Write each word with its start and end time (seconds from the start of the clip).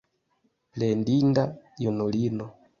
Plendinda 0.73 1.43
junulino! 1.81 2.45